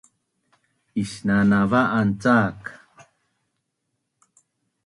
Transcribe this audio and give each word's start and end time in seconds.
isnanava’an 1.03 2.09
cak 2.21 2.61